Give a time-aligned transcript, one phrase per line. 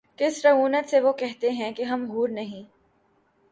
[0.19, 2.63] کس رعونت سے وہ کہتے ہیں کہ’’ ہم حور نہیں‘‘